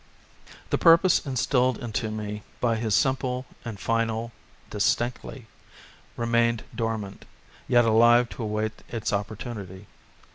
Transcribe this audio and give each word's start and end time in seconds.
The 0.71 0.79
purpose 0.79 1.23
instilled 1.27 1.77
into 1.77 2.09
me 2.09 2.41
by 2.59 2.77
his 2.77 2.95
simple 2.95 3.45
and 3.63 3.79
final 3.79 4.31
"Distinctly" 4.71 5.45
remained 6.17 6.63
dormant, 6.73 7.25
yet 7.67 7.85
alive 7.85 8.27
to 8.29 8.41
await 8.41 8.81
its 8.89 9.13
opportunity. 9.13 9.85